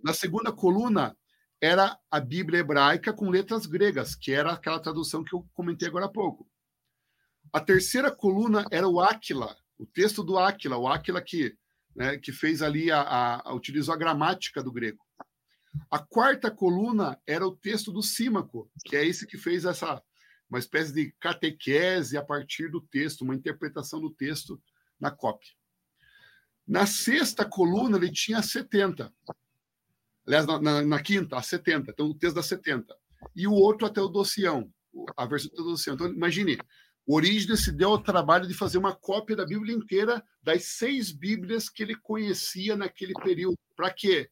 [0.03, 1.17] Na segunda coluna
[1.63, 6.07] era a Bíblia hebraica com letras gregas, que era aquela tradução que eu comentei agora
[6.07, 6.47] há pouco.
[7.51, 11.57] A terceira coluna era o Áquila, o texto do Áquila, o Áquila que,
[11.95, 15.05] né, que fez ali a, a, a, utilizou a gramática do grego.
[15.91, 20.03] A quarta coluna era o texto do Símaco, que é esse que fez essa
[20.49, 24.63] uma espécie de catequese a partir do texto, uma interpretação do texto
[25.01, 25.51] na cópia.
[26.67, 29.13] Na sexta coluna ele tinha 70.
[30.27, 31.91] Aliás, na, na, na quinta, a 70.
[31.91, 32.97] Então, o texto da 70.
[33.35, 34.73] E o outro até o Docião,
[35.17, 35.95] a versão do Docião.
[35.95, 36.59] Então, imagine,
[37.07, 41.69] Orígenes se deu ao trabalho de fazer uma cópia da Bíblia inteira das seis Bíblias
[41.69, 43.59] que ele conhecia naquele período.
[43.77, 44.31] Para quê?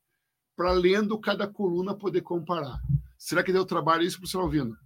[0.57, 2.81] Para lendo cada coluna poder comparar.
[3.19, 4.77] Será que deu trabalho isso para o senhor ouvindo?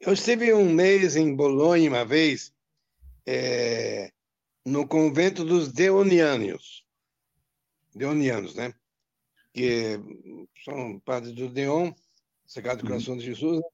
[0.00, 2.52] Eu estive um mês em Bolonha uma vez,
[3.24, 4.12] é,
[4.64, 6.84] no convento dos Deonianos.
[7.94, 8.74] Deonianos, né?
[9.54, 9.98] Que
[10.62, 11.92] são padres do Deon,
[12.46, 12.88] Sagrado uhum.
[12.88, 13.68] Coração de Jesus, né?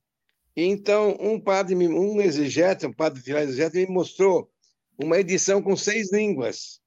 [0.57, 4.51] Então, um padre, um exegeta, um padre de exegeta, me mostrou
[4.99, 6.81] uma edição com seis línguas.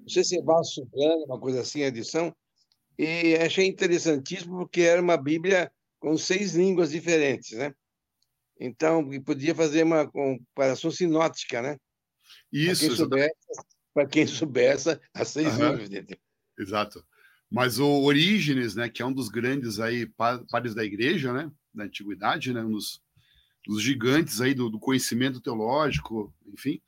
[0.00, 2.34] Não sei se é Plano, uma coisa assim, a edição.
[2.98, 7.74] E achei interessantíssimo porque era uma Bíblia com seis línguas diferentes, né?
[8.60, 11.76] Então, podia fazer uma comparação sinótica, né?
[12.52, 13.08] Isso.
[13.92, 15.76] Para quem soubesse, as seis uhum.
[15.76, 16.18] línguas.
[16.58, 17.04] Exato.
[17.50, 20.06] Mas o Orígenes, né, que é um dos grandes aí
[20.50, 21.50] padres da igreja, né?
[21.74, 23.00] Da antiguidade, né, um dos,
[23.78, 26.80] gigantes aí do, do, conhecimento teológico, enfim,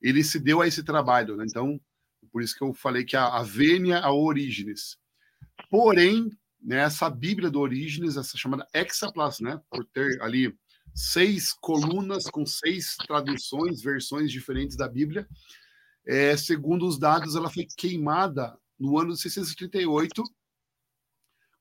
[0.00, 1.36] ele se deu a esse trabalho.
[1.36, 1.44] Né?
[1.48, 1.80] Então,
[2.32, 4.96] por isso que eu falei que a, a vênia a Orígenes.
[5.68, 6.30] Porém,
[6.62, 10.56] né, essa Bíblia do Orígenes, essa chamada Hexaplas, né, por ter ali
[10.94, 15.28] seis colunas com seis traduções, versões diferentes da Bíblia,
[16.06, 20.22] é, segundo os dados, ela foi queimada no ano de 638,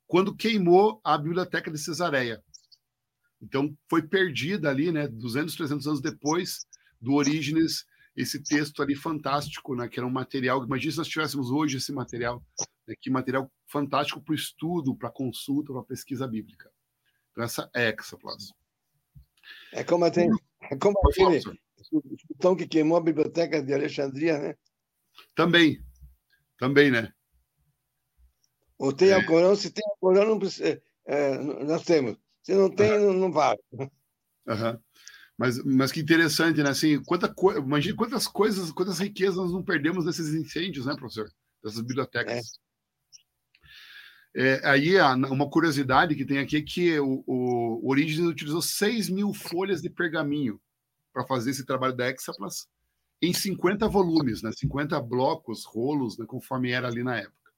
[0.08, 2.44] quando queimou a biblioteca de Cesareia.
[3.42, 6.66] Então, foi perdida ali, né, 200, 300 anos depois
[7.00, 10.64] do Orígenes, esse texto ali fantástico, né, que era um material.
[10.64, 12.44] Imagina se nós tivéssemos hoje esse material,
[12.86, 16.70] né, que material fantástico para o estudo, para consulta, para pesquisa bíblica.
[17.32, 18.52] Então, essa é Exaplas.
[19.72, 20.30] É como, tem,
[20.70, 21.42] é como aquele
[22.14, 24.56] escutão que queimou a biblioteca de Alexandria, né?
[25.34, 25.82] Também,
[26.58, 27.12] também, né?
[28.78, 29.14] Ou tem é.
[29.14, 32.18] Alcorão, se tem Alcorão, não precisa, é, nós temos.
[32.44, 33.14] Se não tem, uhum.
[33.14, 33.60] não, vale.
[33.72, 34.80] Uhum.
[35.38, 36.70] Mas, mas que interessante, né?
[36.70, 37.52] Assim, quanta co...
[37.54, 41.30] Imagina quantas coisas, quantas riquezas nós não perdemos nesses incêndios, né, professor?
[41.64, 42.34] Dessas bibliotecas.
[42.36, 42.70] É.
[44.36, 44.96] É, aí,
[45.32, 50.62] uma curiosidade que tem aqui é que o, o utilizou 6 mil folhas de pergaminho
[51.12, 52.68] para fazer esse trabalho da Hexaplas
[53.22, 54.52] em 50 volumes, né?
[54.52, 56.26] 50 blocos, rolos, né?
[56.28, 57.52] conforme era ali na época.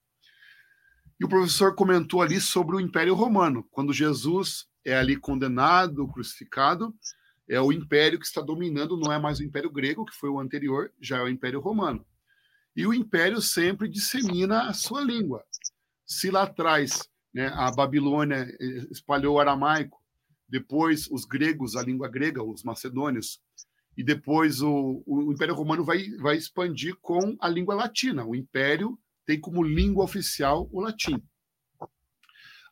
[1.20, 6.96] E o professor comentou ali sobre o Império Romano, quando Jesus é ali condenado, crucificado,
[7.48, 10.40] é o império que está dominando, não é mais o Império Grego, que foi o
[10.40, 12.06] anterior, já é o Império Romano.
[12.76, 15.44] E o império sempre dissemina a sua língua.
[16.06, 20.02] Se lá atrás né, a Babilônia eh, espalhou o aramaico,
[20.48, 23.42] depois os gregos, a língua grega, os macedônios,
[23.98, 28.26] e depois o, o Império Romano vai, vai expandir com a língua latina.
[28.26, 31.22] O Império tem como língua oficial o latim.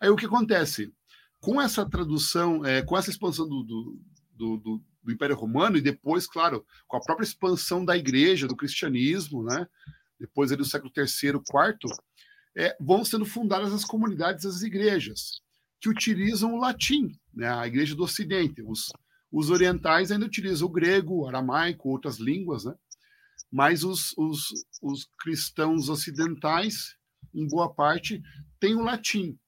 [0.02, 0.93] Aí o que acontece?
[1.39, 3.99] Com essa tradução, é, com essa expansão do, do,
[4.36, 9.43] do, do, Império Romano e depois, claro, com a própria expansão da igreja, do cristianismo,
[9.43, 9.67] né?
[10.19, 11.95] depois do século III, IV,
[12.56, 15.41] é, vão sendo fundadas as comunidades, as igrejas,
[15.80, 17.49] que utilizam o latim, né?
[17.52, 18.62] a igreja do Ocidente.
[18.62, 18.91] Os,
[19.32, 22.75] os orientais ainda utilizam o grego, o aramaico, outras línguas, né?
[23.52, 24.49] mas os, os,
[24.82, 26.95] os cristãos ocidentais,
[27.34, 28.21] em boa parte,
[28.60, 29.39] têm o latim.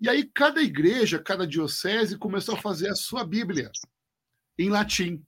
[0.00, 3.70] E aí cada igreja, cada diocese começou a fazer a sua Bíblia
[4.58, 5.24] em latim.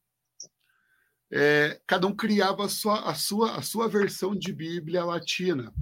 [1.30, 5.72] É, cada um criava a sua, a, sua, a sua versão de Bíblia latina.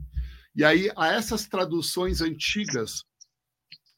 [0.56, 3.04] E aí, a essas traduções antigas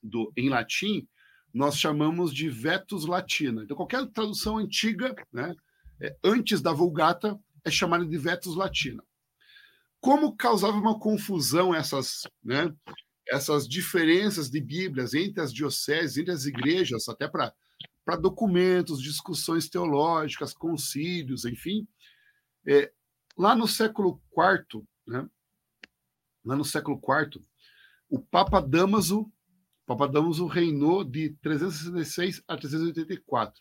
[0.03, 1.07] do, em latim,
[1.53, 3.63] nós chamamos de vetus latina.
[3.63, 5.55] Então, qualquer tradução antiga, né,
[6.01, 9.03] é, antes da Vulgata, é chamada de vetus latina.
[10.01, 12.73] Como causava uma confusão essas, né,
[13.29, 17.53] essas diferenças de Bíblias entre as dioceses, entre as igrejas, até para
[18.21, 21.87] documentos, discussões teológicas, concílios, enfim.
[22.67, 22.93] É,
[23.37, 25.29] lá no século IV, né,
[26.45, 27.45] lá no século IV,
[28.09, 29.31] o Papa Damaso,
[29.85, 33.61] Papa Damaso reinou de 366 a 384.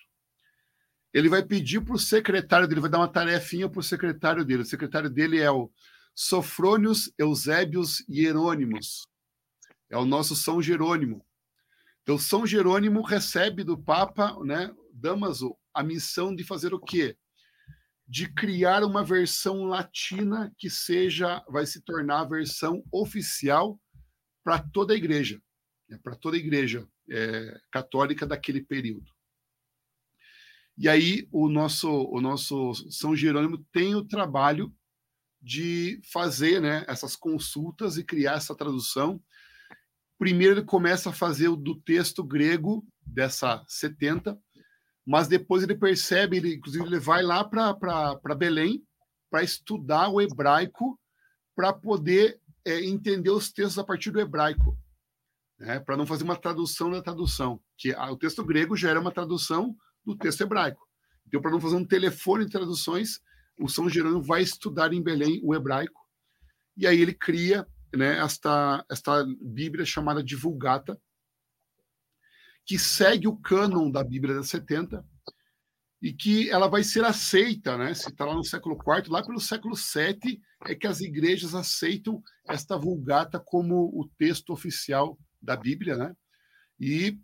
[1.14, 4.64] Ele vai pedir para o secretário dele, vai dar uma tarefinha para o secretário dele.
[4.64, 5.72] O secretário dele é o
[6.14, 9.08] Sofrônios Eusébios Hierônimos.
[9.90, 11.26] É o nosso São Jerônimo.
[12.04, 17.18] Então, São Jerônimo recebe do Papa, né, Damaso, a missão de fazer o quê?
[18.08, 23.80] De criar uma versão latina que seja, vai se tornar a versão oficial
[24.44, 25.42] para toda a igreja,
[25.90, 29.12] né, para toda a igreja é, católica daquele período.
[30.78, 34.74] E aí o nosso, o nosso São Jerônimo tem o trabalho
[35.42, 39.22] de fazer né, essas consultas e criar essa tradução
[40.18, 44.38] Primeiro ele começa a fazer o do texto grego dessa 70,
[45.06, 48.84] mas depois ele percebe, ele, inclusive ele vai lá para Belém
[49.30, 51.00] para estudar o hebraico
[51.56, 54.78] para poder é, entender os textos a partir do hebraico,
[55.60, 55.80] né?
[55.80, 59.76] para não fazer uma tradução da tradução, que o texto grego já era uma tradução
[60.04, 60.86] do texto hebraico.
[61.28, 63.20] Então, para não fazer um telefone de traduções,
[63.60, 66.02] o São Jerônimo vai estudar em Belém o hebraico,
[66.78, 71.00] e aí ele cria né, esta, esta Bíblia chamada de Vulgata,
[72.66, 75.06] que segue o cânon da Bíblia das 70
[76.02, 77.94] e que ela vai ser aceita, né?
[77.94, 82.22] Se está lá no século IV, lá pelo século VII é que as igrejas aceitam
[82.48, 86.16] esta Vulgata como o texto oficial da Bíblia, né?
[86.80, 87.18] E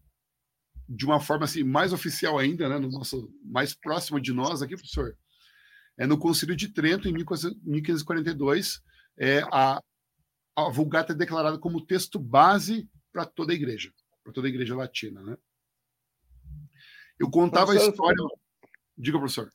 [0.87, 2.79] de uma forma assim mais oficial ainda, né?
[2.79, 5.15] No nosso mais próximo de nós aqui, professor,
[5.97, 8.81] é no Concílio de Trento em 1542,
[9.17, 9.81] é a
[10.55, 13.91] a Vulgata é declarada como texto base para toda a igreja,
[14.23, 15.37] para toda a igreja latina, né?
[17.19, 18.17] Eu contava professor, a história.
[18.97, 19.51] Diga, professor.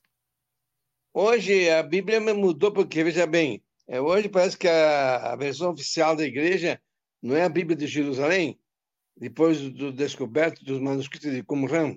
[1.12, 6.14] Hoje a Bíblia mudou porque veja bem, é, hoje parece que a, a versão oficial
[6.14, 6.80] da igreja
[7.22, 8.58] não é a Bíblia de Jerusalém,
[9.16, 11.96] depois do, do descoberto dos manuscritos de Qumran.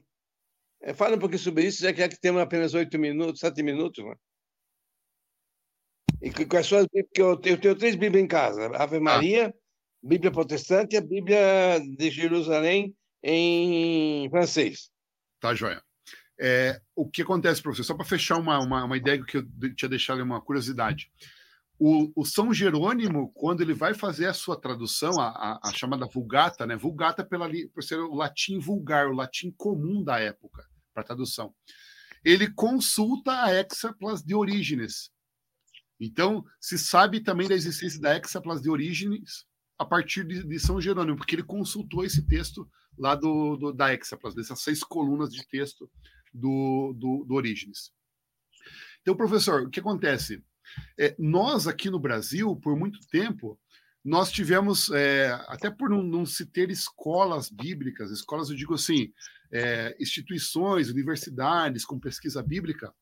[0.81, 3.61] É, fala um pouquinho sobre isso, já que, é que temos apenas oito minutos, sete
[3.61, 4.03] minutos.
[4.03, 4.15] Né?
[6.21, 7.11] E quais são as Bíblias?
[7.15, 9.01] Eu, eu tenho três Bíblias em casa: Ave ah.
[9.01, 9.53] Maria.
[10.01, 14.89] Bíblia Protestante e a Bíblia de Jerusalém em francês.
[15.39, 15.83] Tá, joia.
[16.39, 17.83] É, o que acontece, professor?
[17.83, 21.11] Só para fechar uma, uma, uma, ideia que eu tinha deixado uma curiosidade.
[21.77, 26.05] O, o, São Jerônimo, quando ele vai fazer a sua tradução, a, a, a chamada
[26.05, 26.77] Vulgata, né?
[26.77, 31.53] Vulgata pela, por ser o latim vulgar, o latim comum da época, para tradução.
[32.23, 35.11] Ele consulta a Exarplas de Orígenes,
[35.99, 39.45] então, se sabe também da existência da Hexaplas de Orígenes
[39.77, 43.93] a partir de, de, São Jerônimo, porque ele consultou esse texto lá do, do da
[43.93, 45.89] Hexaplas, dessas seis colunas de texto
[46.33, 47.91] do, do, do Orígenes.
[49.01, 50.43] Então, professor, o que acontece?
[50.97, 53.59] É, nós aqui no Brasil, por muito tempo,
[54.03, 59.11] nós tivemos, é, até por não, não, se ter escolas bíblicas, escolas, eu digo assim,
[59.51, 62.93] é, instituições, universidades com pesquisa bíblica,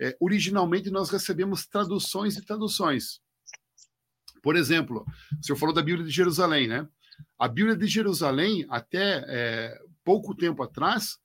[0.00, 3.20] é, originalmente nós recebemos traduções e traduções.
[4.42, 5.04] Por exemplo,
[5.40, 6.86] o senhor falou da Bíblia de Jerusalém, né?
[7.38, 11.18] A Bíblia de Jerusalém, até é, pouco tempo atrás,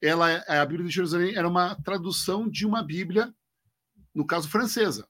[0.00, 3.34] ela, a Bíblia de Jerusalém era uma tradução de uma Bíblia,
[4.14, 5.08] no caso francesa.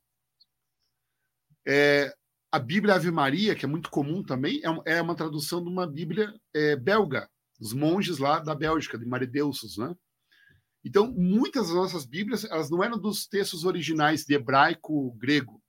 [1.66, 2.14] É,
[2.52, 5.86] a Bíblia Ave Maria, que é muito comum também, é, é uma tradução de uma
[5.86, 9.94] Bíblia é, belga, dos monges lá da Bélgica, de Marideusos, né?
[10.86, 15.60] Então, muitas das nossas Bíblias, elas não eram dos textos originais de hebraico grego.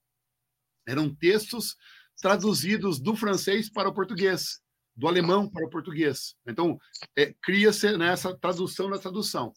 [0.87, 1.75] Eram textos
[2.21, 4.59] traduzidos do francês para o português,
[4.95, 6.35] do alemão para o português.
[6.45, 6.77] Então,
[7.15, 9.51] é, cria-se nessa tradução da tradução.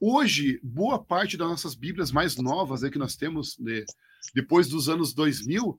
[0.00, 3.84] Hoje, boa parte das nossas Bíblias mais novas aí que nós temos de,
[4.34, 5.78] depois dos anos 2000,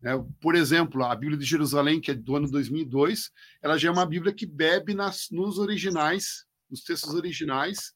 [0.00, 3.30] né, por exemplo, a Bíblia de Jerusalém, que é do ano 2002,
[3.62, 7.94] ela já é uma Bíblia que bebe nas, nos originais, nos textos originais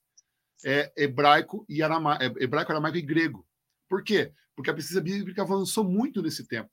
[0.64, 3.46] é hebraico e arama, é, hebraico, aramaico e grego.
[3.88, 4.32] Por quê?
[4.54, 6.70] Porque a pesquisa bíblica avançou muito nesse tempo.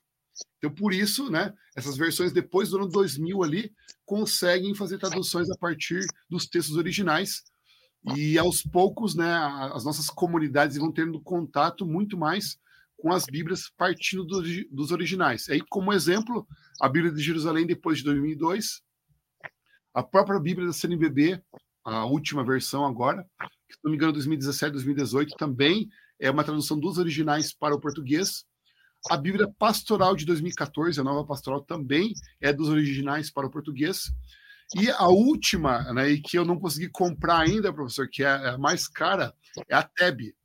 [0.58, 3.74] Então, por isso, né, essas versões depois do ano 2000 ali
[4.06, 7.44] conseguem fazer traduções a partir dos textos originais
[8.16, 9.34] e aos poucos, né,
[9.74, 12.60] as nossas comunidades vão tendo contato muito mais
[12.98, 15.50] com as Bíblias partindo do, dos originais.
[15.50, 16.48] Aí, como exemplo,
[16.80, 18.82] a Bíblia de Jerusalém depois de 2002,
[19.94, 21.42] a própria Bíblia da CNBB,
[21.84, 23.26] a última versão agora,
[23.76, 28.46] se não me engano, 2017, 2018, também é uma tradução dos originais para o português.
[29.10, 34.12] A Bíblia Pastoral de 2014, a nova pastoral, também é dos originais para o português.
[34.76, 38.58] E a última, né, e que eu não consegui comprar ainda, professor, que é a
[38.58, 39.34] mais cara,
[39.70, 40.36] é a TEB.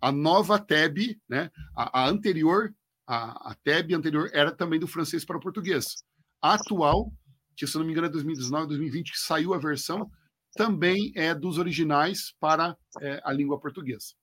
[0.00, 2.72] A nova TEB, né, a, a anterior,
[3.06, 6.04] a, a TEB anterior era também do francês para o português.
[6.40, 7.12] A atual
[7.56, 10.10] que se não me engano é 2019, 2020, que saiu a versão,
[10.54, 14.14] também é dos originais para é, a língua portuguesa.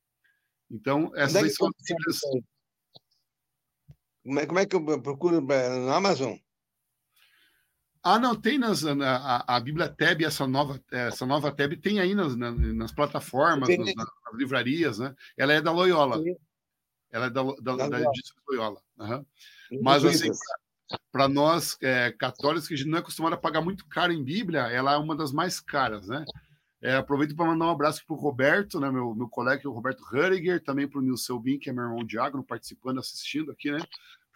[0.69, 2.19] Então, essas é são as Bíblias.
[4.23, 6.37] Como é, como é que eu procuro no Amazon?
[8.03, 11.99] Ah, não, tem nas, na, a, a Bíblia Tab, essa nova, essa nova Tab tem
[11.99, 15.13] aí nas, na, nas plataformas, nas, nas, livrarias, né?
[15.37, 16.17] Ela é da Loyola.
[16.17, 16.35] Sim.
[17.11, 18.11] Ela é da, da, da, da
[18.49, 18.81] Loyola.
[18.97, 19.25] Uhum.
[19.83, 20.31] Mas, assim,
[21.11, 24.23] para nós é, católicos, que a gente não é acostumado a pagar muito caro em
[24.23, 26.23] Bíblia, ela é uma das mais caras, né?
[26.81, 30.03] É, aproveito para mandar um abraço para o Roberto, né, meu, meu colega, o Roberto
[30.03, 33.79] Huriger, também para o Nilson Bin, que é meu irmão diácono, participando, assistindo aqui, né?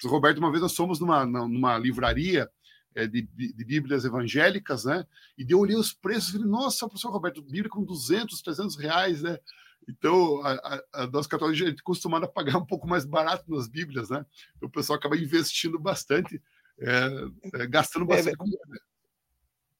[0.04, 2.50] O Roberto, uma vez nós fomos numa, numa livraria
[2.94, 5.06] é, de, de, Bíblias evangélicas, né?
[5.38, 9.22] E eu olhei os preços e falei, nossa, professor Roberto, Bíblia com 200, 300 reais,
[9.22, 9.40] né?
[9.88, 13.06] Então, a, a, a nós católicos, a gente é acostumado a pagar um pouco mais
[13.06, 14.26] barato nas Bíblias, né?
[14.56, 16.42] Então, o pessoal acaba investindo bastante,
[16.80, 18.38] é, é, gastando é, bastante.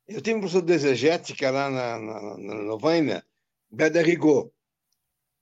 [0.08, 3.26] eu tenho um professor de exegética lá na, na, na Novaina,
[3.70, 4.50] Beda Rigaud.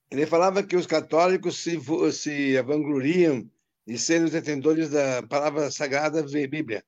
[0.10, 1.80] Ele falava que os católicos se,
[2.12, 3.50] se vangloriam
[3.86, 6.84] de serem os detentores da palavra sagrada Bíblia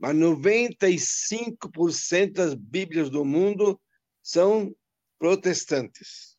[0.00, 3.78] mas 95% das Bíblias do mundo
[4.22, 4.74] são
[5.18, 6.38] protestantes.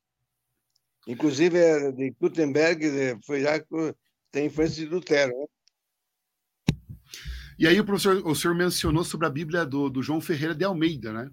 [1.07, 3.59] Inclusive, é, de Gutenberg foi já
[4.31, 5.31] tem influência de Lutero.
[5.31, 5.45] Né?
[7.59, 10.63] E aí o professor, o senhor mencionou sobre a Bíblia do, do João Ferreira de
[10.63, 11.29] Almeida, né?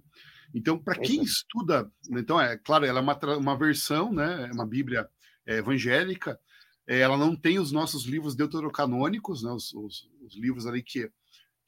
[0.54, 4.48] Então, para quem estuda, então é claro, ela é uma, uma versão, né?
[4.48, 5.08] É uma Bíblia
[5.46, 6.38] é, evangélica.
[6.86, 9.50] É, ela não tem os nossos livros deuterocanônicos, né?
[9.50, 11.10] Os, os, os livros ali que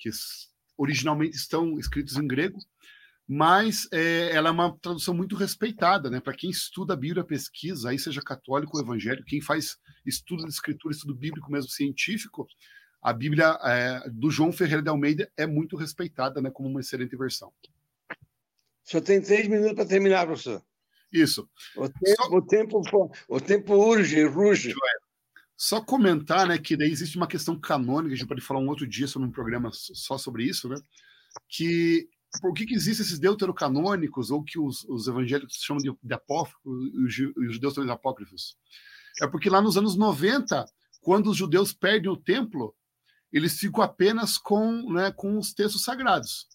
[0.00, 0.10] que
[0.78, 2.58] originalmente estão escritos em grego,
[3.32, 6.18] mas é, ela é uma tradução muito respeitada, né?
[6.18, 10.50] Para quem estuda a Bíblia, pesquisa, aí seja católico ou evangélico, quem faz estudo de
[10.50, 12.44] escritura, estudo bíblico mesmo científico,
[13.00, 16.50] a Bíblia é, do João Ferreira de Almeida é muito respeitada, né?
[16.50, 17.52] Como uma excelente versão.
[18.82, 20.60] Só tem três minutos para terminar, professor.
[21.12, 21.48] Isso.
[21.76, 22.34] O tempo, Só...
[22.34, 22.82] o tempo,
[23.28, 24.74] o tempo urge, ruge.
[25.56, 28.88] Só comentar, né, que daí existe uma questão canônica, a gente pode falar um outro
[28.88, 30.74] dia sobre um programa só sobre isso, né?
[31.48, 32.08] Que
[32.40, 36.62] por que, que existem esses deuterocanônicos, ou que os, os evangélicos chamam de, de apócrifos,
[36.64, 38.56] e os judeus também de apócrifos?
[39.20, 40.64] É porque lá nos anos 90,
[41.00, 42.74] quando os judeus perdem o templo,
[43.32, 46.46] eles ficam apenas com, né, com os textos sagrados.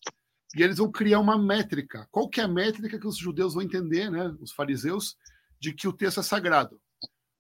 [0.56, 2.08] E eles vão criar uma métrica.
[2.12, 5.18] Qual que é a métrica que os judeus vão entender, né, os fariseus,
[5.60, 6.80] de que o texto é sagrado?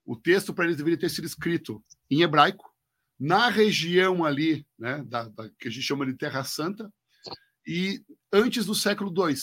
[0.06, 2.72] o texto para eles deveria ter sido escrito em hebraico,
[3.20, 6.94] na região ali, né, da, da, que a gente chama de Terra Santa,
[7.66, 9.36] e antes do século II.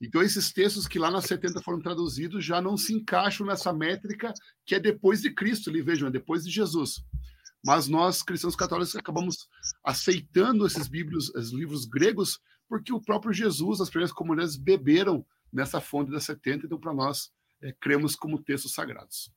[0.00, 4.32] Então, esses textos que lá nas 70 foram traduzidos já não se encaixam nessa métrica
[4.64, 7.02] que é depois de Cristo, ali vejam, é depois de Jesus.
[7.64, 9.48] Mas nós, cristãos católicos, acabamos
[9.82, 12.38] aceitando esses, bíblios, esses livros gregos
[12.68, 17.32] porque o próprio Jesus, as primeiras comunidades, beberam nessa fonte das 70, então, para nós,
[17.62, 19.32] é, cremos como textos sagrados.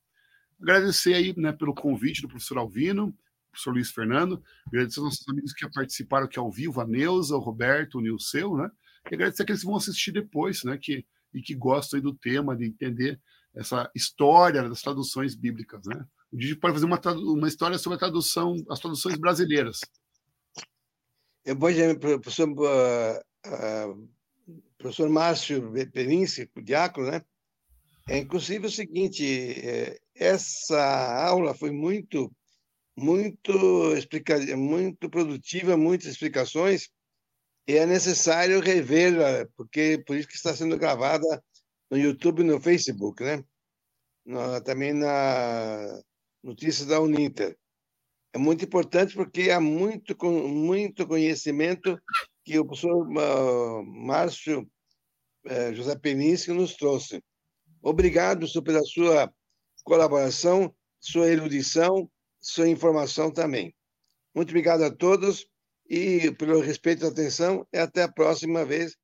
[0.62, 3.16] Agradecer aí né, pelo convite do professor Alvino,
[3.52, 7.40] professor Luiz Fernando, agradecer aos nossos amigos que participaram aqui ao vivo, a Neuza, o
[7.40, 8.70] Roberto, o Nilceu, né?
[9.12, 10.78] E agradecer aqueles que vão assistir depois, né?
[10.82, 13.20] Que, e que gostam do tema, de entender
[13.56, 16.06] essa história das traduções bíblicas, né?
[16.32, 19.80] A gente pode fazer uma, uma história sobre a tradução, as traduções brasileiras.
[21.44, 21.70] Eu vou
[22.00, 24.10] professor, uh, uh,
[24.78, 27.24] professor Márcio Perinci, diácono, né?
[28.08, 32.32] É, inclusive o seguinte, é, essa aula foi muito,
[33.00, 36.90] muito, explica, muito produtiva, muitas explicações,
[37.68, 41.44] e é necessário revê-la, porque por isso que está sendo gravada
[41.90, 43.44] no YouTube e no Facebook, né?
[44.26, 46.02] No, também na
[46.44, 47.58] notícia da Uninter.
[48.34, 52.00] É muito importante porque há muito, muito conhecimento
[52.44, 54.70] que o professor uh, Márcio
[55.46, 57.24] uh, José Peninski nos trouxe.
[57.82, 59.34] Obrigado pela sua
[59.84, 62.10] colaboração, sua erudição,
[62.40, 63.74] sua informação também.
[64.34, 65.46] Muito obrigado a todos
[65.90, 68.96] e pelo respeito e atenção e até a próxima vez